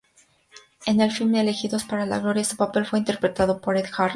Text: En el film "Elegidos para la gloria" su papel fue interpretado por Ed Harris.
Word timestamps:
En 0.87 0.99
el 0.99 1.11
film 1.11 1.35
"Elegidos 1.35 1.83
para 1.83 2.07
la 2.07 2.17
gloria" 2.17 2.43
su 2.43 2.57
papel 2.57 2.87
fue 2.87 2.97
interpretado 2.97 3.61
por 3.61 3.77
Ed 3.77 3.85
Harris. 3.95 4.09